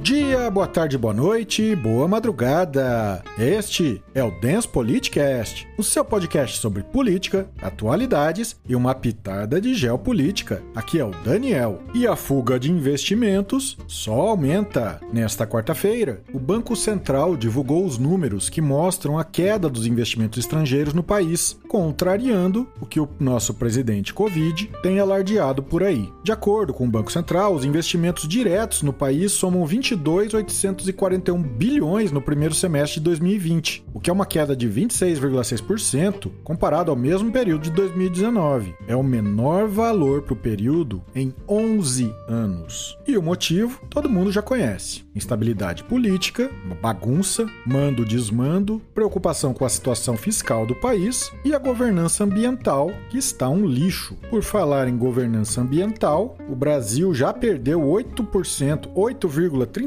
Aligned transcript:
dia, 0.00 0.50
boa 0.50 0.66
tarde, 0.66 0.96
boa 0.96 1.12
noite, 1.12 1.76
boa 1.76 2.08
madrugada. 2.08 3.22
Este 3.38 4.02
é 4.14 4.24
o 4.24 4.30
Dance 4.40 4.66
Politicast, 4.66 5.68
o 5.76 5.82
seu 5.82 6.02
podcast 6.02 6.58
sobre 6.58 6.82
política, 6.82 7.48
atualidades 7.60 8.56
e 8.66 8.74
uma 8.74 8.94
pitada 8.94 9.60
de 9.60 9.74
geopolítica. 9.74 10.62
Aqui 10.74 10.98
é 10.98 11.04
o 11.04 11.10
Daniel. 11.22 11.82
E 11.92 12.06
a 12.06 12.16
fuga 12.16 12.58
de 12.58 12.72
investimentos 12.72 13.76
só 13.86 14.28
aumenta. 14.28 15.00
Nesta 15.12 15.46
quarta-feira, 15.46 16.22
o 16.32 16.38
Banco 16.38 16.74
Central 16.74 17.36
divulgou 17.36 17.84
os 17.84 17.98
números 17.98 18.48
que 18.48 18.62
mostram 18.62 19.18
a 19.18 19.24
queda 19.24 19.68
dos 19.68 19.86
investimentos 19.86 20.38
estrangeiros 20.38 20.94
no 20.94 21.02
país, 21.02 21.58
contrariando 21.68 22.66
o 22.80 22.86
que 22.86 23.00
o 23.00 23.08
nosso 23.20 23.52
presidente 23.52 24.14
Covid 24.14 24.70
tem 24.82 24.98
alardeado 24.98 25.62
por 25.62 25.82
aí. 25.82 26.10
De 26.24 26.32
acordo 26.32 26.72
com 26.72 26.86
o 26.86 26.90
Banco 26.90 27.12
Central, 27.12 27.54
os 27.54 27.66
investimentos 27.66 28.26
diretos 28.26 28.82
no 28.82 28.94
país 28.94 29.32
somam 29.32 29.60
22,841 29.94 31.42
bilhões 31.42 32.12
no 32.12 32.20
primeiro 32.20 32.54
semestre 32.54 33.00
de 33.00 33.04
2020, 33.04 33.84
o 33.92 34.00
que 34.00 34.10
é 34.10 34.12
uma 34.12 34.26
queda 34.26 34.54
de 34.54 34.68
26,6% 34.68 36.30
comparado 36.44 36.90
ao 36.90 36.96
mesmo 36.96 37.30
período 37.30 37.62
de 37.62 37.70
2019. 37.70 38.74
É 38.86 38.96
o 38.96 39.02
menor 39.02 39.66
valor 39.66 40.22
para 40.22 40.34
o 40.34 40.36
período 40.36 41.02
em 41.14 41.34
11 41.48 42.12
anos. 42.28 42.98
E 43.06 43.16
o 43.16 43.22
motivo 43.22 43.80
todo 43.88 44.08
mundo 44.08 44.32
já 44.32 44.42
conhece: 44.42 45.04
instabilidade 45.14 45.84
política, 45.84 46.50
bagunça, 46.80 47.46
mando 47.66 48.04
desmando, 48.04 48.80
preocupação 48.94 49.52
com 49.52 49.64
a 49.64 49.68
situação 49.68 50.16
fiscal 50.16 50.66
do 50.66 50.74
país 50.74 51.32
e 51.44 51.54
a 51.54 51.58
governança 51.58 52.24
ambiental, 52.24 52.90
que 53.08 53.18
está 53.18 53.48
um 53.48 53.66
lixo. 53.66 54.16
Por 54.28 54.42
falar 54.42 54.88
em 54.88 54.96
governança 54.96 55.60
ambiental, 55.60 56.36
o 56.48 56.54
Brasil 56.54 57.14
já 57.14 57.32
perdeu 57.32 57.80
8%, 57.80 58.90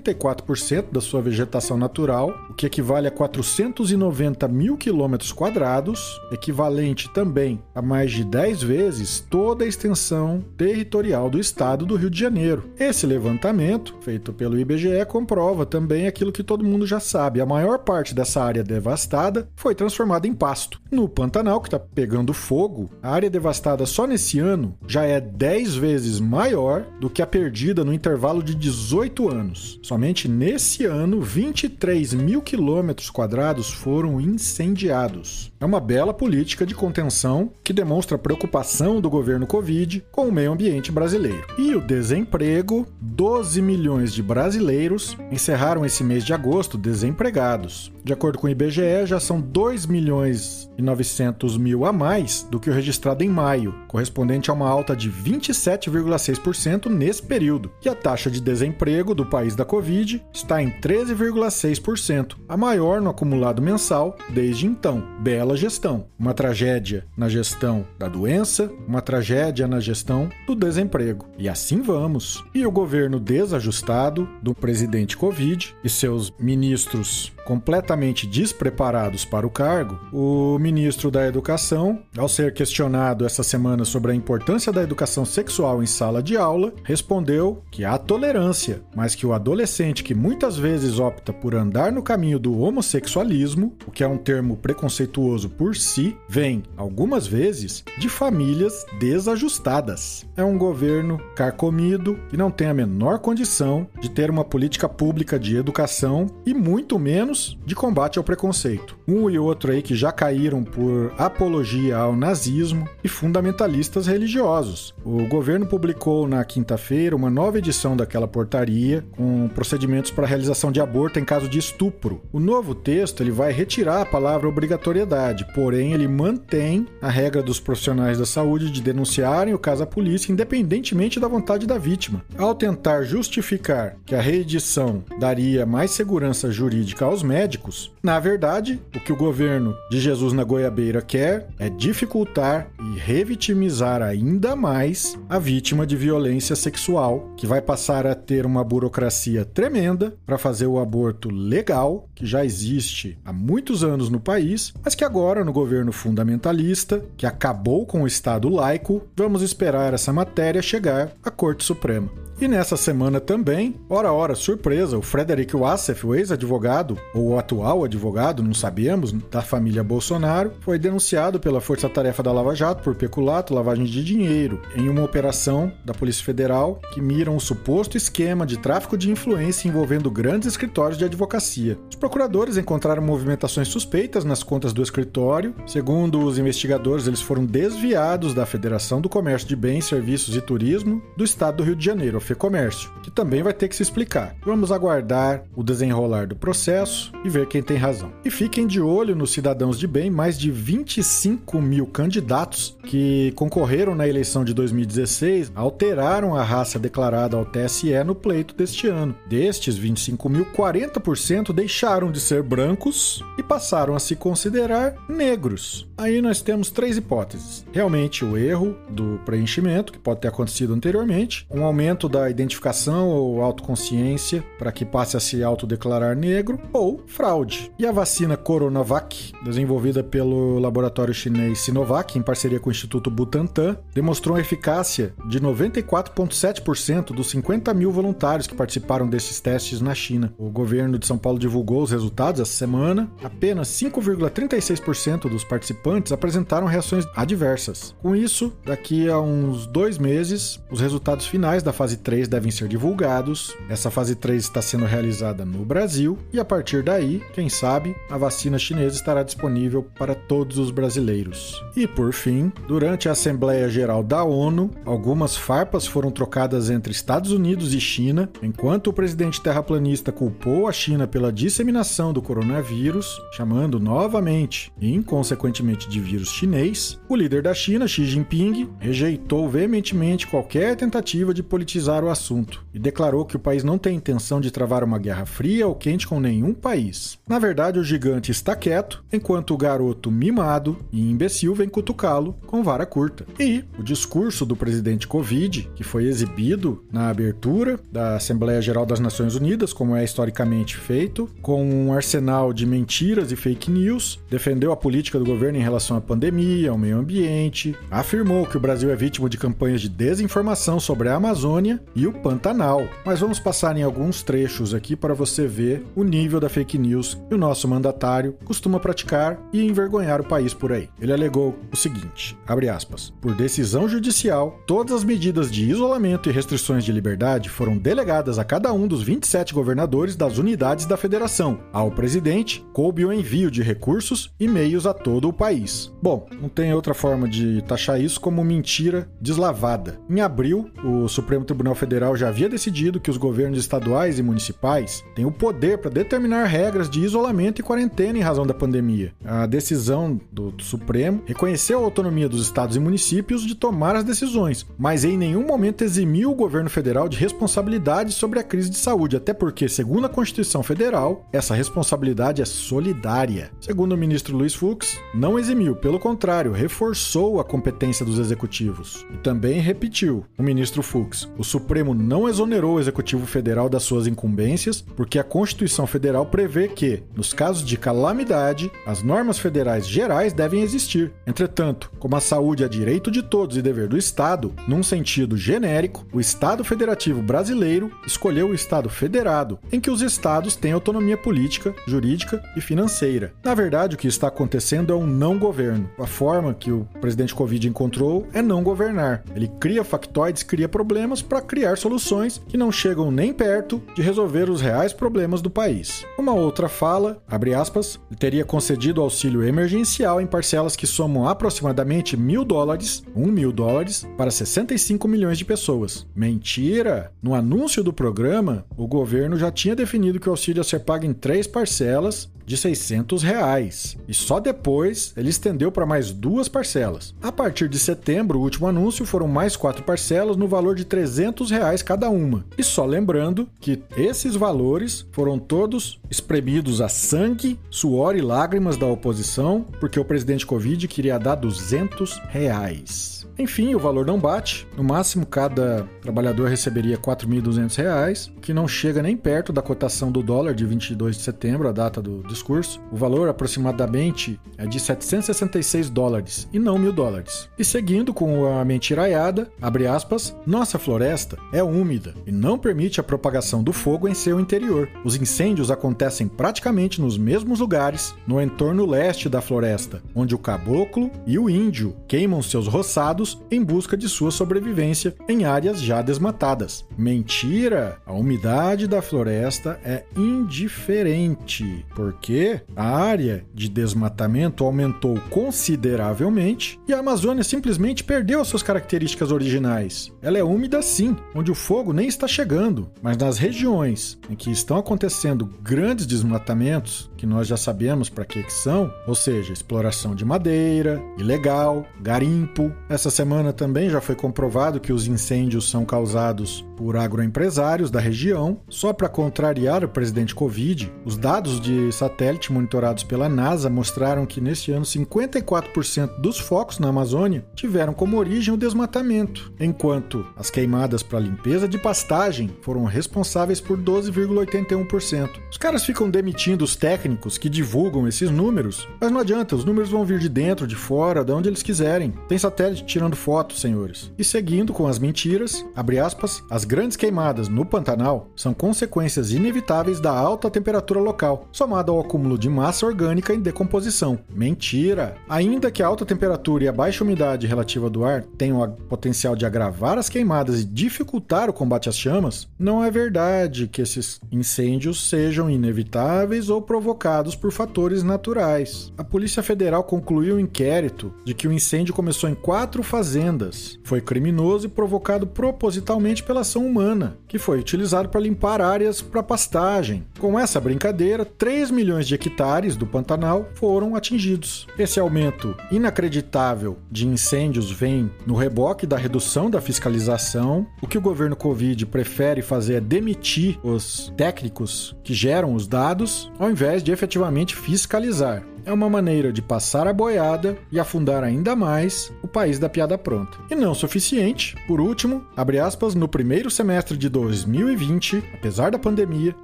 8,34% 0.01 0.85
da 0.91 1.01
sua 1.01 1.21
vegetação 1.21 1.77
natural, 1.77 2.33
o 2.49 2.53
que 2.53 2.65
equivale 2.65 3.07
a 3.07 3.11
490 3.11 4.47
mil 4.47 4.77
quilômetros 4.77 5.31
quadrados, 5.31 6.19
equivalente 6.31 7.09
também 7.09 7.61
a 7.75 7.81
mais 7.81 8.11
de 8.11 8.23
10 8.23 8.63
vezes 8.63 9.19
toda 9.29 9.63
a 9.63 9.67
extensão 9.67 10.43
territorial 10.57 11.29
do 11.29 11.39
estado 11.39 11.85
do 11.85 11.95
Rio 11.95 12.09
de 12.09 12.19
Janeiro. 12.19 12.71
Esse 12.77 13.05
levantamento, 13.05 13.95
feito 14.01 14.33
pelo 14.33 14.59
IBGE, 14.59 15.05
comprova 15.07 15.65
também 15.65 16.07
aquilo 16.07 16.31
que 16.31 16.43
todo 16.43 16.63
mundo 16.63 16.85
já 16.85 16.99
sabe: 16.99 17.41
a 17.41 17.45
maior 17.45 17.79
parte 17.79 18.13
dessa 18.13 18.41
área 18.43 18.63
devastada 18.63 19.47
foi 19.55 19.75
transformada 19.75 20.27
em 20.27 20.33
pasto. 20.33 20.81
No 20.91 21.07
Pantanal, 21.09 21.61
que 21.61 21.67
está 21.67 21.79
pegando 21.79 22.33
fogo, 22.33 22.89
a 23.01 23.11
área 23.11 23.29
devastada 23.29 23.85
só 23.85 24.05
nesse 24.05 24.39
ano 24.39 24.77
já 24.87 25.03
é 25.03 25.19
10 25.19 25.75
vezes 25.75 26.19
maior 26.19 26.85
do 26.99 27.09
que 27.09 27.21
a 27.21 27.27
perdida 27.27 27.83
no 27.83 27.93
intervalo 27.93 28.43
de 28.43 28.55
18 28.55 29.29
anos. 29.29 29.79
Somente 29.83 30.29
nesse 30.29 30.85
ano, 30.85 31.19
23 31.19 32.13
mil 32.13 32.41
quilômetros 32.41 33.09
quadrados 33.09 33.69
foram 33.69 34.21
incendiados. 34.21 35.51
É 35.59 35.65
uma 35.65 35.81
bela 35.81 36.13
política 36.13 36.65
de 36.65 36.73
contenção 36.73 37.51
que 37.61 37.73
demonstra 37.73 38.17
preocupação 38.17 39.01
do 39.01 39.09
governo 39.09 39.45
Covid 39.45 40.05
com 40.09 40.29
o 40.29 40.31
meio 40.31 40.53
ambiente 40.53 40.89
brasileiro. 40.89 41.45
E 41.57 41.75
o 41.75 41.81
desemprego: 41.81 42.87
12 43.01 43.61
milhões 43.61 44.13
de 44.13 44.23
brasileiros 44.23 45.17
encerraram 45.29 45.85
esse 45.85 46.01
mês 46.01 46.23
de 46.23 46.33
agosto 46.33 46.77
desempregados. 46.77 47.91
De 48.05 48.13
acordo 48.13 48.37
com 48.37 48.47
o 48.47 48.49
IBGE, 48.49 49.05
já 49.05 49.19
são 49.19 49.39
2 49.39 49.85
milhões 49.85 50.69
e 50.77 50.81
900 50.81 51.57
mil 51.57 51.85
a 51.85 51.93
mais 51.93 52.45
do 52.49 52.59
que 52.59 52.69
o 52.69 52.73
registrado 52.73 53.23
em 53.23 53.29
maio, 53.29 53.75
correspondente 53.87 54.49
a 54.49 54.53
uma 54.53 54.67
alta 54.67 54.95
de 54.95 55.09
27,6% 55.09 56.89
nesse 56.89 57.21
período. 57.23 57.71
E 57.83 57.89
a 57.89 57.95
taxa 57.95 58.29
de 58.29 58.41
desemprego 58.41 59.15
do 59.15 59.25
país 59.25 59.55
da 59.55 59.63
Covid 59.73 60.23
está 60.31 60.61
em 60.61 60.69
13,6%, 60.69 62.35
a 62.47 62.55
maior 62.55 63.01
no 63.01 63.09
acumulado 63.09 63.59
mensal 63.59 64.15
desde 64.29 64.67
então. 64.67 65.03
Bela 65.19 65.57
gestão. 65.57 66.05
Uma 66.19 66.31
tragédia 66.31 67.07
na 67.17 67.27
gestão 67.27 67.83
da 67.97 68.07
doença, 68.07 68.71
uma 68.87 69.01
tragédia 69.01 69.67
na 69.67 69.79
gestão 69.79 70.29
do 70.45 70.53
desemprego. 70.53 71.25
E 71.39 71.49
assim 71.49 71.81
vamos. 71.81 72.45
E 72.53 72.63
o 72.67 72.71
governo 72.71 73.19
desajustado 73.19 74.29
do 74.43 74.53
presidente 74.53 75.17
Covid 75.17 75.75
e 75.83 75.89
seus 75.89 76.31
ministros 76.39 77.33
completamente 77.45 78.25
despreparados 78.25 79.25
para 79.25 79.45
o 79.45 79.49
cargo, 79.49 79.99
o 80.11 80.57
ministro 80.59 81.11
da 81.11 81.27
Educação, 81.27 81.99
ao 82.17 82.27
ser 82.27 82.53
questionado 82.53 83.25
essa 83.25 83.43
semana 83.43 83.85
sobre 83.85 84.11
a 84.11 84.15
importância 84.15 84.71
da 84.71 84.83
educação 84.83 85.25
sexual 85.25 85.83
em 85.83 85.85
sala 85.85 86.21
de 86.21 86.37
aula, 86.37 86.73
respondeu 86.83 87.63
que 87.71 87.83
há 87.83 87.97
tolerância, 87.97 88.81
mas 88.95 89.15
que 89.15 89.25
o 89.25 89.33
adolescente 89.33 90.03
que 90.03 90.13
muitas 90.13 90.57
vezes 90.57 90.99
opta 90.99 91.33
por 91.33 91.55
andar 91.55 91.91
no 91.91 92.03
caminho 92.03 92.39
do 92.39 92.59
homossexualismo, 92.59 93.75
o 93.85 93.91
que 93.91 94.03
é 94.03 94.07
um 94.07 94.17
termo 94.17 94.57
preconceituoso 94.57 95.49
por 95.49 95.75
si, 95.75 96.17
vem, 96.27 96.63
algumas 96.77 97.27
vezes, 97.27 97.83
de 97.97 98.09
famílias 98.09 98.85
desajustadas. 98.99 100.25
É 100.35 100.43
um 100.43 100.57
governo 100.57 101.19
carcomido 101.35 102.19
e 102.31 102.37
não 102.37 102.51
tem 102.51 102.67
a 102.67 102.73
menor 102.73 103.19
condição 103.19 103.87
de 103.99 104.09
ter 104.09 104.29
uma 104.29 104.45
política 104.45 104.87
pública 104.87 105.39
de 105.39 105.55
educação 105.55 106.27
e 106.45 106.53
muito 106.53 106.97
menos 106.99 107.32
de 107.65 107.75
combate 107.75 108.17
ao 108.17 108.23
preconceito. 108.23 108.97
Um 109.07 109.29
e 109.29 109.37
outro 109.37 109.71
aí 109.71 109.81
que 109.81 109.95
já 109.95 110.11
caíram 110.11 110.63
por 110.63 111.13
apologia 111.17 111.97
ao 111.97 112.15
nazismo 112.15 112.87
e 113.03 113.07
fundamentalistas 113.07 114.07
religiosos. 114.07 114.93
O 115.03 115.27
governo 115.27 115.65
publicou 115.65 116.27
na 116.27 116.43
quinta-feira 116.45 117.15
uma 117.15 117.29
nova 117.29 117.57
edição 117.57 117.97
daquela 117.97 118.27
portaria 118.27 119.03
com 119.11 119.47
procedimentos 119.49 120.11
para 120.11 120.27
realização 120.27 120.71
de 120.71 120.79
aborto 120.79 121.19
em 121.19 121.25
caso 121.25 121.49
de 121.49 121.59
estupro. 121.59 122.21
O 122.31 122.39
novo 122.39 122.73
texto 122.73 123.21
ele 123.21 123.31
vai 123.31 123.51
retirar 123.51 124.01
a 124.01 124.05
palavra 124.05 124.47
obrigatoriedade, 124.47 125.45
porém 125.53 125.93
ele 125.93 126.07
mantém 126.07 126.87
a 127.01 127.09
regra 127.09 127.41
dos 127.41 127.59
profissionais 127.59 128.17
da 128.17 128.25
saúde 128.25 128.71
de 128.71 128.81
denunciarem 128.81 129.53
o 129.53 129.59
caso 129.59 129.83
à 129.83 129.85
polícia 129.85 130.31
independentemente 130.31 131.19
da 131.19 131.27
vontade 131.27 131.67
da 131.67 131.77
vítima. 131.77 132.23
Ao 132.37 132.55
tentar 132.55 133.03
justificar 133.03 133.95
que 134.05 134.15
a 134.15 134.21
reedição 134.21 135.03
daria 135.19 135.65
mais 135.65 135.91
segurança 135.91 136.51
jurídica 136.51 137.05
aos 137.05 137.21
médicos, 137.21 137.91
na 138.01 138.19
verdade, 138.19 138.81
o 138.95 138.99
que 138.99 139.11
o 139.11 139.15
governo 139.15 139.75
de 139.89 139.99
Jesus 139.99 140.33
na 140.33 140.43
Goiabeira 140.43 141.01
quer 141.01 141.47
é 141.57 141.69
dificultar 141.69 142.67
e 142.79 142.99
revitimizar 142.99 144.01
ainda 144.01 144.55
mais 144.55 145.17
a 145.27 145.39
vítima 145.39 145.85
de 145.85 145.95
violência 145.95 146.55
sexual, 146.55 147.33
que 147.35 147.47
vai 147.47 147.61
passar 147.61 148.05
a 148.05 148.15
ter 148.15 148.45
uma 148.45 148.63
burocracia 148.63 149.45
tremenda 149.45 150.13
para 150.25 150.37
fazer 150.37 150.67
o 150.67 150.79
aborto 150.79 151.29
legal, 151.29 152.07
que 152.13 152.25
já 152.25 152.45
existe 152.45 153.17
há 153.25 153.33
muitos 153.33 153.83
anos 153.83 154.09
no 154.09 154.19
país, 154.19 154.73
mas 154.83 154.95
que 154.95 155.03
agora, 155.03 155.43
no 155.43 155.51
governo 155.51 155.91
fundamentalista, 155.91 157.03
que 157.17 157.25
acabou 157.25 157.85
com 157.85 158.03
o 158.03 158.07
Estado 158.07 158.49
laico, 158.49 159.03
vamos 159.15 159.41
esperar 159.41 159.93
essa 159.93 160.13
matéria 160.13 160.61
chegar 160.61 161.11
à 161.23 161.31
Corte 161.31 161.63
Suprema. 161.63 162.22
E 162.43 162.47
nessa 162.49 162.75
semana 162.75 163.21
também, 163.21 163.79
ora 163.89 164.11
ora, 164.11 164.35
surpresa, 164.35 164.97
o 164.97 165.01
Frederick 165.01 165.55
Wassef, 165.55 166.05
o 166.05 166.13
ex-advogado, 166.13 166.97
ou 167.15 167.29
o 167.29 167.39
atual 167.39 167.85
advogado, 167.85 168.43
não 168.43 168.53
sabemos, 168.53 169.13
da 169.13 169.41
família 169.41 169.81
Bolsonaro, 169.81 170.51
foi 170.59 170.77
denunciado 170.77 171.39
pela 171.39 171.61
Força 171.61 171.87
Tarefa 171.87 172.21
da 172.21 172.33
Lava 172.33 172.53
Jato 172.53 172.83
por 172.83 172.95
peculato, 172.95 173.53
lavagem 173.53 173.85
de 173.85 174.03
dinheiro, 174.03 174.61
em 174.75 174.89
uma 174.89 175.05
operação 175.05 175.71
da 175.85 175.93
Polícia 175.93 176.21
Federal 176.21 176.81
que 176.93 176.99
mira 176.99 177.31
um 177.31 177.39
suposto 177.39 177.95
esquema 177.95 178.45
de 178.45 178.57
tráfico 178.57 178.97
de 178.97 179.09
influência 179.09 179.69
envolvendo 179.69 180.11
grandes 180.11 180.49
escritórios 180.49 180.97
de 180.97 181.05
advocacia. 181.05 181.79
Os 181.89 181.95
procuradores 181.95 182.57
encontraram 182.57 183.01
movimentações 183.01 183.69
suspeitas 183.69 184.25
nas 184.25 184.43
contas 184.43 184.73
do 184.73 184.83
escritório. 184.83 185.55
Segundo 185.65 186.19
os 186.19 186.37
investigadores, 186.37 187.07
eles 187.07 187.21
foram 187.21 187.45
desviados 187.45 188.33
da 188.33 188.45
Federação 188.45 188.99
do 188.99 189.07
Comércio 189.07 189.47
de 189.47 189.55
Bens, 189.55 189.85
Serviços 189.85 190.35
e 190.35 190.41
Turismo 190.41 191.01
do 191.15 191.23
Estado 191.23 191.55
do 191.55 191.63
Rio 191.63 191.77
de 191.77 191.85
Janeiro, 191.85 192.17
Comércio, 192.35 192.91
que 193.01 193.11
também 193.11 193.43
vai 193.43 193.53
ter 193.53 193.67
que 193.67 193.75
se 193.75 193.83
explicar. 193.83 194.35
Vamos 194.45 194.71
aguardar 194.71 195.43
o 195.55 195.63
desenrolar 195.63 196.27
do 196.27 196.35
processo 196.35 197.11
e 197.23 197.29
ver 197.29 197.47
quem 197.47 197.61
tem 197.61 197.77
razão. 197.77 198.11
E 198.23 198.29
fiquem 198.29 198.67
de 198.67 198.81
olho 198.81 199.15
nos 199.15 199.31
cidadãos 199.31 199.79
de 199.79 199.87
bem, 199.87 200.09
mais 200.09 200.37
de 200.37 200.51
25 200.51 201.61
mil 201.61 201.85
candidatos 201.85 202.77
que 202.85 203.31
concorreram 203.35 203.95
na 203.95 204.07
eleição 204.07 204.43
de 204.43 204.53
2016 204.53 205.51
alteraram 205.55 206.35
a 206.35 206.43
raça 206.43 206.79
declarada 206.79 207.37
ao 207.37 207.45
TSE 207.45 208.03
no 208.03 208.15
pleito 208.15 208.55
deste 208.55 208.87
ano. 208.87 209.15
Destes 209.27 209.77
25 209.77 210.29
mil, 210.29 210.45
40% 210.45 211.53
deixaram 211.53 212.11
de 212.11 212.19
ser 212.19 212.43
brancos 212.43 213.23
e 213.37 213.43
passaram 213.43 213.95
a 213.95 213.99
se 213.99 214.15
considerar 214.15 214.95
negros. 215.07 215.87
Aí 215.97 216.21
nós 216.21 216.41
temos 216.41 216.69
três 216.69 216.97
hipóteses. 216.97 217.65
Realmente 217.71 218.25
o 218.25 218.37
erro 218.37 218.75
do 218.89 219.19
preenchimento, 219.25 219.93
que 219.93 219.99
pode 219.99 220.21
ter 220.21 220.27
acontecido 220.27 220.73
anteriormente, 220.73 221.47
um 221.51 221.63
aumento 221.63 222.09
da 222.13 222.29
identificação 222.29 223.09
ou 223.09 223.41
autoconsciência 223.41 224.43
para 224.59 224.71
que 224.71 224.85
passe 224.85 225.17
a 225.17 225.19
se 225.19 225.43
autodeclarar 225.43 226.15
negro, 226.15 226.59
ou 226.71 227.01
fraude. 227.07 227.71
E 227.79 227.87
a 227.87 227.91
vacina 227.91 228.37
Coronavac, 228.37 229.33
desenvolvida 229.43 230.03
pelo 230.03 230.59
laboratório 230.59 231.13
chinês 231.13 231.59
Sinovac 231.59 232.17
em 232.17 232.21
parceria 232.21 232.59
com 232.59 232.69
o 232.69 232.71
Instituto 232.71 233.09
Butantan, 233.09 233.77
demonstrou 233.95 234.37
eficácia 234.37 235.15
de 235.27 235.41
94,7% 235.41 237.07
dos 237.15 237.31
50 237.31 237.73
mil 237.73 237.91
voluntários 237.91 238.45
que 238.45 238.55
participaram 238.55 239.09
desses 239.09 239.39
testes 239.41 239.81
na 239.81 239.95
China. 239.95 240.31
O 240.37 240.51
governo 240.51 240.99
de 240.99 241.07
São 241.07 241.17
Paulo 241.17 241.39
divulgou 241.39 241.81
os 241.81 241.89
resultados 241.89 242.39
essa 242.39 242.53
semana. 242.53 243.09
Apenas 243.23 243.69
5,36% 243.69 245.27
dos 245.27 245.43
participantes 245.43 246.11
apresentaram 246.11 246.67
reações 246.67 247.07
adversas. 247.15 247.95
Com 248.03 248.15
isso, 248.15 248.53
daqui 248.63 249.09
a 249.09 249.19
uns 249.19 249.65
dois 249.65 249.97
meses, 249.97 250.61
os 250.69 250.79
resultados 250.79 251.25
finais 251.25 251.63
da 251.63 251.73
fase 251.73 252.02
3 252.03 252.27
devem 252.27 252.51
ser 252.51 252.67
divulgados. 252.67 253.55
Essa 253.69 253.89
fase 253.89 254.15
3 254.15 254.43
está 254.43 254.61
sendo 254.61 254.85
realizada 254.85 255.45
no 255.45 255.63
Brasil 255.63 256.17
e 256.31 256.39
a 256.39 256.45
partir 256.45 256.83
daí, 256.83 257.23
quem 257.33 257.47
sabe, 257.49 257.95
a 258.09 258.17
vacina 258.17 258.59
chinesa 258.59 258.95
estará 258.95 259.23
disponível 259.23 259.83
para 259.97 260.13
todos 260.13 260.57
os 260.57 260.69
brasileiros. 260.69 261.63
E 261.75 261.87
por 261.87 262.11
fim, 262.13 262.51
durante 262.67 263.07
a 263.07 263.13
Assembleia 263.13 263.69
Geral 263.69 264.03
da 264.03 264.23
ONU, 264.23 264.69
algumas 264.85 265.37
farpas 265.37 265.87
foram 265.87 266.11
trocadas 266.11 266.69
entre 266.69 266.91
Estados 266.91 267.31
Unidos 267.31 267.73
e 267.73 267.79
China, 267.79 268.29
enquanto 268.41 268.87
o 268.87 268.93
presidente 268.93 269.41
terraplanista 269.41 270.11
culpou 270.11 270.67
a 270.67 270.71
China 270.71 271.07
pela 271.07 271.31
disseminação 271.31 272.11
do 272.11 272.21
coronavírus, 272.21 273.21
chamando 273.31 273.79
novamente 273.79 274.71
e 274.79 274.93
inconsequentemente 274.93 275.87
de 275.89 275.99
vírus 275.99 276.29
chinês, 276.29 276.99
o 277.07 277.15
líder 277.15 277.43
da 277.43 277.53
China, 277.53 277.87
Xi 277.87 278.05
Jinping, 278.05 278.69
rejeitou 278.79 279.47
veementemente 279.47 280.27
qualquer 280.27 280.75
tentativa 280.75 281.33
de 281.33 281.43
politizar 281.43 281.92
o 282.01 282.09
assunto 282.09 282.63
e 282.73 282.79
declarou 282.79 283.25
que 283.25 283.35
o 283.35 283.39
país 283.39 283.61
não 283.61 283.77
tem 283.77 283.97
intenção 283.97 284.39
de 284.39 284.49
travar 284.49 284.85
uma 284.85 284.97
guerra 284.97 285.25
fria 285.25 285.67
ou 285.67 285.75
quente 285.75 286.07
com 286.07 286.17
nenhum 286.17 286.53
país. 286.53 287.19
Na 287.27 287.39
verdade, 287.39 287.77
o 287.77 287.83
gigante 287.83 288.31
está 288.31 288.55
quieto, 288.55 289.03
enquanto 289.11 289.53
o 289.53 289.57
garoto 289.57 290.09
mimado 290.09 290.77
e 290.93 291.11
imbecil 291.11 291.53
vem 291.53 291.67
cutucá-lo 291.67 292.35
com 292.47 292.63
vara 292.63 292.85
curta. 292.85 293.25
E 293.37 293.65
o 293.77 293.83
discurso 293.83 294.45
do 294.45 294.55
presidente 294.55 295.07
Covid, 295.07 295.69
que 295.75 295.83
foi 295.83 296.05
exibido 296.05 296.83
na 296.89 297.09
abertura 297.09 297.77
da 297.91 298.15
Assembleia 298.15 298.61
Geral 298.61 298.85
das 298.85 299.01
Nações 299.01 299.35
Unidas, 299.35 299.73
como 299.73 299.95
é 299.95 300.03
historicamente 300.03 300.77
feito, 300.77 301.29
com 301.41 301.63
um 301.63 301.91
arsenal 301.91 302.53
de 302.53 302.65
mentiras 302.65 303.31
e 303.31 303.35
fake 303.35 303.69
news, 303.69 304.19
defendeu 304.29 304.71
a 304.71 304.77
política 304.77 305.19
do 305.19 305.25
governo 305.25 305.57
em 305.57 305.63
relação 305.63 305.97
à 305.97 306.01
pandemia, 306.01 306.71
ao 306.71 306.77
meio 306.77 306.97
ambiente, 306.97 307.75
afirmou 307.91 308.45
que 308.45 308.55
o 308.55 308.59
Brasil 308.59 308.89
é 308.89 308.95
vítima 308.95 309.27
de 309.27 309.37
campanhas 309.37 309.81
de 309.81 309.89
desinformação 309.89 310.79
sobre 310.79 311.09
a 311.09 311.15
Amazônia 311.15 311.82
e 311.95 312.07
o 312.07 312.13
Pantanal. 312.13 312.87
Mas 313.05 313.19
vamos 313.19 313.39
passar 313.39 313.77
em 313.77 313.83
alguns 313.83 314.23
trechos 314.23 314.73
aqui 314.73 314.95
para 314.95 315.13
você 315.13 315.47
ver 315.47 315.85
o 315.95 316.03
nível 316.03 316.39
da 316.39 316.49
fake 316.49 316.77
news 316.77 317.17
que 317.27 317.35
o 317.35 317.37
nosso 317.37 317.67
mandatário 317.67 318.35
costuma 318.45 318.79
praticar 318.79 319.39
e 319.51 319.63
envergonhar 319.63 320.21
o 320.21 320.27
país 320.27 320.53
por 320.53 320.71
aí. 320.71 320.89
Ele 320.99 321.13
alegou 321.13 321.55
o 321.71 321.75
seguinte, 321.75 322.37
abre 322.47 322.69
aspas, 322.69 323.11
por 323.21 323.35
decisão 323.35 323.87
judicial, 323.87 324.59
todas 324.65 324.93
as 324.97 325.03
medidas 325.03 325.51
de 325.51 325.69
isolamento 325.69 326.29
e 326.29 326.33
restrições 326.33 326.83
de 326.83 326.91
liberdade 326.91 327.49
foram 327.49 327.77
delegadas 327.77 328.39
a 328.39 328.43
cada 328.43 328.71
um 328.73 328.87
dos 328.87 329.03
27 329.03 329.53
governadores 329.53 330.15
das 330.15 330.37
unidades 330.37 330.85
da 330.85 330.97
federação. 330.97 331.59
Ao 331.71 331.91
presidente, 331.91 332.65
coube 332.73 333.05
o 333.05 333.13
envio 333.13 333.49
de 333.49 333.61
recursos 333.61 334.31
e 334.39 334.47
meios 334.47 334.87
a 334.87 334.93
todo 334.93 335.27
o 335.27 335.33
país. 335.33 335.91
Bom, 336.01 336.27
não 336.41 336.49
tem 336.49 336.73
outra 336.73 336.93
forma 336.93 337.27
de 337.27 337.61
taxar 337.63 337.99
isso 338.01 338.19
como 338.19 338.43
mentira 338.43 339.07
deslavada. 339.19 339.99
Em 340.09 340.21
abril, 340.21 340.69
o 340.83 341.07
Supremo 341.07 341.45
Tribunal 341.45 341.72
Federal 341.75 342.15
já 342.15 342.29
havia 342.29 342.49
decidido 342.49 342.99
que 342.99 343.09
os 343.09 343.17
governos 343.17 343.59
estaduais 343.59 344.19
e 344.19 344.23
municipais 344.23 345.03
têm 345.15 345.25
o 345.25 345.31
poder 345.31 345.77
para 345.77 345.91
determinar 345.91 346.45
regras 346.45 346.89
de 346.89 347.01
isolamento 347.01 347.59
e 347.59 347.63
quarentena 347.63 348.17
em 348.17 348.21
razão 348.21 348.45
da 348.45 348.53
pandemia. 348.53 349.13
A 349.25 349.45
decisão 349.45 350.19
do 350.31 350.53
Supremo 350.59 351.21
reconheceu 351.25 351.79
a 351.79 351.83
autonomia 351.83 352.29
dos 352.29 352.43
estados 352.43 352.75
e 352.75 352.79
municípios 352.79 353.45
de 353.45 353.55
tomar 353.55 353.95
as 353.95 354.03
decisões, 354.03 354.65
mas 354.77 355.03
em 355.03 355.17
nenhum 355.17 355.45
momento 355.45 355.83
eximiu 355.83 356.31
o 356.31 356.35
governo 356.35 356.69
federal 356.69 357.09
de 357.09 357.17
responsabilidade 357.17 358.13
sobre 358.13 358.39
a 358.39 358.43
crise 358.43 358.69
de 358.69 358.77
saúde, 358.77 359.15
até 359.15 359.33
porque, 359.33 359.67
segundo 359.67 360.05
a 360.05 360.09
Constituição 360.09 360.63
Federal, 360.63 361.27
essa 361.31 361.55
responsabilidade 361.55 362.41
é 362.41 362.45
solidária. 362.45 363.51
Segundo 363.59 363.93
o 363.93 363.97
ministro 363.97 364.37
Luiz 364.37 364.53
Fux, 364.53 364.99
não 365.13 365.37
eximiu, 365.39 365.75
pelo 365.75 365.99
contrário, 365.99 366.51
reforçou 366.51 367.39
a 367.39 367.43
competência 367.43 368.05
dos 368.05 368.19
executivos. 368.19 369.05
E 369.13 369.17
também 369.17 369.59
repetiu 369.59 370.25
o 370.37 370.43
ministro 370.43 370.81
Fux: 370.81 371.27
o 371.37 371.43
Supremo 371.43 371.62
não 371.93 372.29
exonerou 372.29 372.75
o 372.75 372.79
Executivo 372.79 373.25
Federal 373.25 373.69
das 373.69 373.83
suas 373.83 374.07
incumbências, 374.07 374.81
porque 374.81 375.19
a 375.19 375.23
Constituição 375.23 375.87
Federal 375.87 376.25
prevê 376.25 376.67
que, 376.67 377.03
nos 377.15 377.33
casos 377.33 377.63
de 377.63 377.77
calamidade, 377.77 378.71
as 378.85 379.01
normas 379.01 379.39
federais 379.39 379.87
gerais 379.87 380.33
devem 380.33 380.61
existir. 380.61 381.11
Entretanto, 381.25 381.91
como 381.99 382.15
a 382.15 382.19
saúde 382.19 382.63
é 382.63 382.67
direito 382.67 383.09
de 383.09 383.23
todos 383.23 383.57
e 383.57 383.61
dever 383.61 383.87
do 383.87 383.97
Estado, 383.97 384.53
num 384.67 384.83
sentido 384.83 385.37
genérico, 385.37 386.05
o 386.13 386.19
Estado 386.19 386.63
Federativo 386.63 387.21
Brasileiro 387.21 387.91
escolheu 388.05 388.49
o 388.49 388.53
Estado 388.53 388.89
Federado, 388.89 389.59
em 389.71 389.79
que 389.79 389.89
os 389.89 390.01
estados 390.01 390.55
têm 390.55 390.71
autonomia 390.71 391.17
política, 391.17 391.73
jurídica 391.87 392.43
e 392.55 392.61
financeira. 392.61 393.33
Na 393.43 393.53
verdade, 393.53 393.95
o 393.95 393.97
que 393.97 394.07
está 394.07 394.27
acontecendo 394.27 394.93
é 394.93 394.95
um 394.95 395.07
não 395.07 395.37
governo. 395.37 395.89
A 395.97 396.07
forma 396.07 396.53
que 396.53 396.71
o 396.71 396.87
presidente 397.01 397.33
Covid 397.33 397.67
encontrou 397.67 398.27
é 398.33 398.41
não 398.41 398.63
governar. 398.63 399.23
Ele 399.35 399.47
cria 399.59 399.83
factoides, 399.83 400.43
cria 400.43 400.69
problemas 400.69 401.21
para 401.21 401.41
criar 401.53 401.77
soluções 401.77 402.41
que 402.47 402.57
não 402.57 402.71
chegam 402.71 403.11
nem 403.11 403.31
perto 403.31 403.79
de 403.95 404.01
resolver 404.01 404.49
os 404.49 404.59
reais 404.59 404.91
problemas 404.91 405.39
do 405.39 405.51
país. 405.51 406.03
Uma 406.17 406.33
outra 406.33 406.67
fala, 406.67 407.21
abre 407.27 407.53
aspas, 407.53 407.99
teria 408.17 408.43
concedido 408.43 408.99
auxílio 408.99 409.43
emergencial 409.43 410.19
em 410.19 410.25
parcelas 410.25 410.75
que 410.75 410.87
somam 410.87 411.27
aproximadamente 411.27 412.17
mil 412.17 412.43
dólares, 412.43 413.03
um 413.15 413.27
mil 413.27 413.51
dólares, 413.51 414.03
para 414.17 414.31
65 414.31 415.07
milhões 415.07 415.37
de 415.37 415.45
pessoas. 415.45 416.07
Mentira! 416.15 417.11
No 417.21 417.35
anúncio 417.35 417.83
do 417.83 417.93
programa, 417.93 418.65
o 418.75 418.87
governo 418.87 419.37
já 419.37 419.51
tinha 419.51 419.75
definido 419.75 420.19
que 420.19 420.27
o 420.27 420.31
auxílio 420.31 420.61
ia 420.61 420.63
ser 420.63 420.79
pago 420.79 421.05
em 421.05 421.13
três 421.13 421.45
parcelas 421.45 422.33
de 422.45 422.57
600 422.57 423.23
reais. 423.23 423.97
E 424.07 424.13
só 424.13 424.39
depois 424.39 425.13
ele 425.15 425.29
estendeu 425.29 425.71
para 425.71 425.85
mais 425.85 426.11
duas 426.11 426.47
parcelas. 426.47 427.13
A 427.21 427.31
partir 427.31 427.69
de 427.69 427.79
setembro, 427.79 428.39
o 428.39 428.41
último 428.41 428.67
anúncio 428.67 429.05
foram 429.05 429.27
mais 429.27 429.55
quatro 429.55 429.83
parcelas 429.83 430.37
no 430.37 430.47
valor 430.47 430.75
de 430.75 430.85
300 430.85 431.51
reais 431.51 431.81
cada 431.81 432.09
uma. 432.09 432.45
E 432.57 432.63
só 432.63 432.85
lembrando 432.85 433.47
que 433.59 433.81
esses 433.97 434.35
valores 434.35 435.05
foram 435.11 435.37
todos 435.37 435.99
espremidos 436.09 436.81
a 436.81 436.89
sangue, 436.89 437.59
suor 437.69 438.15
e 438.15 438.21
lágrimas 438.21 438.77
da 438.77 438.85
oposição, 438.85 439.65
porque 439.79 439.99
o 439.99 440.05
presidente 440.05 440.45
Covid 440.45 440.87
queria 440.87 441.17
dar 441.17 441.35
200 441.35 442.19
reais. 442.29 443.12
Enfim, 443.37 443.73
o 443.73 443.79
valor 443.79 444.05
não 444.05 444.19
bate. 444.19 444.67
No 444.77 444.83
máximo, 444.83 445.25
cada 445.25 445.87
trabalhador 446.01 446.47
receberia 446.47 446.95
R$ 446.95 447.01
4.200, 447.01 448.31
que 448.41 448.53
não 448.53 448.67
chega 448.67 449.01
nem 449.01 449.17
perto 449.17 449.51
da 449.51 449.61
cotação 449.61 450.11
do 450.11 450.21
dólar 450.21 450.53
de 450.53 450.65
22 450.65 451.17
de 451.17 451.23
setembro, 451.23 451.67
a 451.67 451.71
data 451.71 452.01
do 452.01 452.23
discurso. 452.27 452.79
O 452.91 452.95
valor 452.95 453.27
aproximadamente 453.29 454.39
é 454.57 454.65
de 454.67 454.79
766 454.79 455.89
dólares 455.89 456.47
e 456.53 456.59
não 456.59 456.77
mil 456.77 456.93
dólares. 456.93 457.49
E 457.57 457.65
seguindo 457.65 458.13
com 458.13 458.45
a 458.45 458.63
mentiraiada, 458.63 459.49
abre 459.61 459.87
aspas, 459.87 460.35
nossa 460.45 460.77
floresta 460.77 461.37
é 461.51 461.63
úmida 461.63 462.13
e 462.27 462.31
não 462.31 462.57
permite 462.57 462.99
a 462.99 463.03
propagação 463.03 463.63
do 463.63 463.73
fogo 463.73 464.07
em 464.07 464.13
seu 464.13 464.39
interior. 464.39 464.89
Os 465.03 465.15
incêndios 465.15 465.71
acontecem 465.71 466.27
praticamente 466.27 467.01
nos 467.01 467.17
mesmos 467.17 467.59
lugares 467.59 468.13
no 468.27 468.41
entorno 468.41 468.85
leste 468.85 469.27
da 469.27 469.41
floresta, 469.41 470.03
onde 470.13 470.35
o 470.35 470.39
caboclo 470.39 471.09
e 471.25 471.39
o 471.39 471.49
índio 471.49 471.95
queimam 472.07 472.41
seus 472.41 472.67
roçados 472.67 473.22
em 473.49 473.63
busca 473.63 473.95
de 473.95 474.07
sua 474.09 474.31
sobrevivência 474.31 475.15
em 475.27 475.45
áreas 475.45 475.81
já 475.81 476.01
desmatadas. 476.01 476.85
Mentira! 476.97 477.97
A 478.05 478.13
umidade 478.13 478.87
da 478.87 479.01
floresta 479.01 479.79
é 479.83 480.03
indiferente, 480.15 481.85
porque 481.95 482.61
a 482.75 482.97
área 482.97 483.45
de 483.53 483.69
desmatamento 483.69 484.63
aumentou 484.63 485.19
consideravelmente 485.29 486.79
e 486.87 486.93
a 486.93 486.99
Amazônia 486.99 487.43
simplesmente 487.43 488.03
perdeu 488.03 488.43
suas 488.43 488.63
características 488.63 489.31
originais. 489.31 490.11
Ela 490.21 490.37
é 490.37 490.43
úmida 490.43 490.81
sim, 490.81 491.15
onde 491.33 491.51
o 491.51 491.55
fogo 491.55 491.93
nem 491.93 492.07
está 492.07 492.27
chegando, 492.27 492.89
mas 493.01 493.17
nas 493.17 493.37
regiões 493.37 494.19
em 494.29 494.35
que 494.35 494.51
estão 494.51 494.77
acontecendo 494.77 495.49
grandes 495.61 496.05
desmatamentos, 496.05 497.11
que 497.17 497.25
nós 497.25 497.47
já 497.47 497.55
sabemos 497.57 498.09
para 498.09 498.25
que, 498.25 498.43
que 498.43 498.53
são, 498.53 498.93
ou 499.07 499.15
seja, 499.15 499.53
exploração 499.53 500.13
de 500.13 500.25
madeira, 500.25 501.01
ilegal, 501.17 501.85
garimpo, 502.01 502.71
essas 502.89 503.12
semana 503.13 503.53
também 503.53 503.89
já 503.89 504.01
foi 504.01 504.15
comprovado 504.15 504.79
que 504.79 504.91
os 504.91 505.07
incêndios 505.07 505.69
são 505.69 505.85
causados 505.85 506.65
por 506.75 506.97
agroempresários 506.97 507.91
da 507.91 507.99
região. 507.99 508.59
Só 508.69 508.93
para 508.93 509.09
contrariar 509.09 509.83
o 509.83 509.89
presidente 509.89 510.35
Covid, 510.35 510.91
os 511.05 511.17
dados 511.17 511.59
de 511.59 511.91
satélite 511.91 512.51
monitorados 512.51 513.03
pela 513.03 513.29
NASA 513.29 513.69
mostraram 513.69 514.25
que 514.25 514.41
neste 514.41 514.71
ano 514.71 514.85
54% 514.85 516.19
dos 516.19 516.39
focos 516.39 516.79
na 516.79 516.89
Amazônia 516.89 517.45
tiveram 517.55 517.93
como 517.93 518.17
origem 518.17 518.53
o 518.53 518.57
desmatamento, 518.57 519.51
enquanto 519.59 520.25
as 520.35 520.49
queimadas 520.49 521.03
para 521.03 521.19
limpeza 521.19 521.67
de 521.67 521.77
pastagem 521.77 522.49
foram 522.61 522.83
responsáveis 522.85 523.59
por 523.59 523.77
12,81%. 523.77 525.29
Os 525.49 525.57
caras 525.57 525.85
ficam 525.85 526.09
demitindo 526.09 526.63
os 526.63 526.75
técnicos 526.75 527.37
que 527.37 527.49
divulgam 527.49 528.07
esses 528.07 528.29
números, 528.29 528.87
mas 528.99 529.11
não 529.11 529.19
adianta, 529.19 529.55
os 529.55 529.65
números 529.65 529.89
vão 529.89 530.05
vir 530.05 530.19
de 530.19 530.29
dentro, 530.29 530.67
de 530.67 530.75
fora, 530.75 531.23
de 531.23 531.31
onde 531.31 531.49
eles 531.49 531.63
quiserem. 531.63 532.13
Tem 532.27 532.37
satélite 532.37 532.85
tirando 532.85 533.15
fotos, 533.15 533.61
senhores. 533.61 534.11
E 534.17 534.23
seguindo 534.23 534.73
com 534.73 534.87
as 534.87 534.99
mentiras, 534.99 535.65
abre 535.75 535.99
aspas, 535.99 536.43
as 536.49 536.62
grandes 536.65 536.97
queimadas 536.97 537.47
no 537.47 537.65
Pantanal 537.65 538.29
são 538.35 538.53
consequências 538.53 539.31
inevitáveis 539.31 539.99
da 539.99 540.11
alta 540.11 540.49
temperatura 540.49 540.99
local, 540.99 541.47
somada 541.51 541.91
ao 541.91 541.99
acúmulo 541.99 542.37
de 542.37 542.49
massa 542.49 542.85
orgânica 542.85 543.33
em 543.33 543.39
decomposição. 543.39 544.19
Mentira! 544.29 545.15
Ainda 545.27 545.71
que 545.71 545.81
a 545.81 545.87
alta 545.87 546.05
temperatura 546.05 546.63
e 546.63 546.67
a 546.67 546.73
baixa 546.73 547.03
umidade 547.03 547.47
relativa 547.47 547.89
do 547.89 548.03
ar 548.03 548.23
tenham 548.37 548.61
o 548.61 548.67
potencial 548.67 549.35
de 549.35 549.45
agravar 549.45 549.97
as 549.97 550.09
queimadas 550.09 550.61
e 550.61 550.65
dificultar 550.65 551.49
o 551.49 551.53
combate 551.53 551.89
às 551.89 551.97
chamas, 551.97 552.47
não 552.57 552.83
é 552.83 552.91
verdade 552.91 553.67
que 553.67 553.81
esses 553.81 554.19
incêndios 554.31 555.09
sejam 555.09 555.49
inevitáveis 555.49 556.49
ou 556.49 556.61
provocados 556.61 557.35
por 557.35 557.51
fatores 557.51 558.03
naturais. 558.03 558.91
A 558.97 559.03
Polícia 559.03 559.43
Federal 559.43 559.83
concluiu 559.83 560.35
um 560.35 560.39
inquérito 560.39 561.13
de 561.23 561.33
que 561.33 561.47
o 561.47 561.53
incêndio 561.53 561.93
começou 561.93 562.29
em 562.29 562.35
quatro 562.35 562.83
fazendas. 562.83 563.79
Foi 563.83 564.01
criminoso 564.01 564.67
e 564.67 564.69
provocado 564.69 565.27
propositalmente 565.27 566.23
pela 566.23 566.43
ação 566.53 566.67
humana, 566.67 567.17
que 567.27 567.39
foi 567.39 567.59
utilizado 567.59 568.09
para 568.09 568.21
limpar 568.21 568.61
áreas 568.61 569.01
para 569.01 569.23
pastagem. 569.23 570.05
Com 570.19 570.39
essa 570.39 570.61
brincadeira, 570.61 571.25
3 571.25 571.71
milhões 571.71 572.07
de 572.07 572.13
hectares 572.13 572.75
do 572.75 572.85
Pantanal 572.85 573.49
foram 573.55 573.95
atingidos. 573.95 574.67
Esse 574.77 574.99
aumento 574.99 575.55
inacreditável 575.71 576.77
de 576.91 577.07
incêndios 577.07 577.71
vem 577.71 578.11
no 578.27 578.35
reboque 578.35 578.85
da 578.85 578.97
redução 578.97 579.49
da 579.49 579.59
fiscalização. 579.59 580.67
O 580.79 580.87
que 580.87 580.97
o 580.97 581.01
governo 581.01 581.35
Covid 581.35 581.87
prefere 581.87 582.43
fazer 582.43 582.75
é 582.75 582.81
demitir 582.81 583.59
os 583.63 584.13
técnicos 584.15 584.95
que 585.03 585.13
geram 585.13 585.55
os 585.55 585.67
dados, 585.67 586.31
ao 586.37 586.51
invés 586.51 586.83
de 586.83 586.91
efetivamente 586.91 587.55
fiscalizar 587.55 588.43
é 588.65 588.73
uma 588.73 588.89
maneira 588.89 589.31
de 589.31 589.41
passar 589.41 589.87
a 589.87 589.93
boiada 589.93 590.57
e 590.71 590.79
afundar 590.79 591.23
ainda 591.23 591.55
mais 591.55 592.11
o 592.21 592.27
país 592.27 592.59
da 592.59 592.69
piada 592.69 592.97
pronta. 592.97 593.37
E 593.49 593.55
não 593.55 593.73
suficiente, 593.73 594.55
por 594.67 594.79
último, 594.79 595.25
abre 595.35 595.59
aspas, 595.59 595.95
no 595.95 596.07
primeiro 596.07 596.49
semestre 596.49 596.97
de 596.97 597.09
2020, 597.09 598.23
apesar 598.33 598.71
da 598.71 598.79
pandemia, 598.79 599.35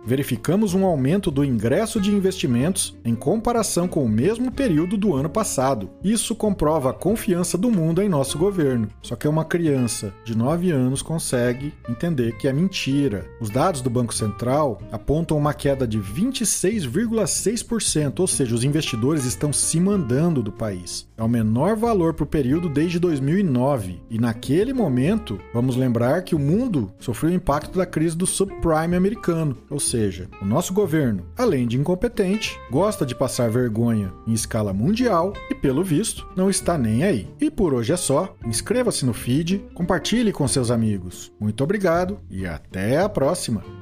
verificamos 0.05 0.73
um 0.73 0.85
aumento 0.85 1.29
do 1.29 1.43
ingresso 1.43 1.99
de 1.99 2.11
investimentos 2.11 2.97
em 3.03 3.15
comparação 3.15 3.87
com 3.87 4.03
o 4.03 4.09
mesmo 4.09 4.51
período 4.51 4.97
do 4.97 5.15
ano 5.15 5.29
passado. 5.29 5.89
Isso 6.03 6.35
comprova 6.35 6.91
a 6.91 6.93
confiança 6.93 7.57
do 7.57 7.71
mundo 7.71 8.01
em 8.01 8.09
nosso 8.09 8.37
governo. 8.37 8.87
Só 9.01 9.15
que 9.15 9.27
uma 9.27 9.45
criança 9.45 10.13
de 10.23 10.37
9 10.37 10.71
anos 10.71 11.01
consegue 11.01 11.73
entender 11.89 12.37
que 12.37 12.47
é 12.47 12.53
mentira. 12.53 13.25
Os 13.41 13.49
dados 13.49 13.81
do 13.81 13.89
Banco 13.89 14.13
Central 14.13 14.79
apontam 14.91 15.37
uma 15.37 15.53
queda 15.53 15.87
de 15.87 15.99
26,6%, 15.99 18.19
ou 18.19 18.27
seja, 18.27 18.55
os 18.55 18.63
investidores 18.63 19.08
trabalhadores 19.09 19.25
estão 19.25 19.51
se 19.51 19.79
mandando 19.79 20.43
do 20.43 20.51
país. 20.51 21.07
É 21.17 21.23
o 21.23 21.27
menor 21.27 21.75
valor 21.75 22.13
para 22.13 22.23
o 22.23 22.27
período 22.27 22.69
desde 22.69 22.99
2009. 22.99 24.01
E 24.09 24.19
naquele 24.19 24.73
momento, 24.73 25.39
vamos 25.53 25.75
lembrar 25.75 26.23
que 26.23 26.35
o 26.35 26.39
mundo 26.39 26.91
sofreu 26.99 27.31
o 27.31 27.35
impacto 27.35 27.77
da 27.77 27.85
crise 27.85 28.15
do 28.15 28.25
subprime 28.25 28.95
americano. 28.95 29.57
Ou 29.69 29.79
seja, 29.79 30.27
o 30.41 30.45
nosso 30.45 30.73
governo, 30.73 31.25
além 31.37 31.67
de 31.67 31.77
incompetente, 31.77 32.59
gosta 32.69 33.05
de 33.05 33.15
passar 33.15 33.49
vergonha 33.49 34.13
em 34.27 34.33
escala 34.33 34.73
mundial 34.73 35.33
e, 35.49 35.55
pelo 35.55 35.83
visto, 35.83 36.27
não 36.35 36.49
está 36.49 36.77
nem 36.77 37.03
aí. 37.03 37.27
E 37.39 37.49
por 37.49 37.73
hoje 37.73 37.93
é 37.93 37.97
só. 37.97 38.35
Inscreva-se 38.45 39.05
no 39.05 39.13
feed, 39.13 39.61
compartilhe 39.73 40.31
com 40.31 40.47
seus 40.47 40.71
amigos. 40.71 41.31
Muito 41.39 41.63
obrigado 41.63 42.19
e 42.29 42.45
até 42.45 42.99
a 42.99 43.09
próxima! 43.09 43.78